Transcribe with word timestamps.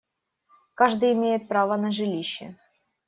Каждый 0.73 1.13
имеет 1.13 1.47
право 1.47 1.77
на 1.77 1.91
жилище. 1.91 2.57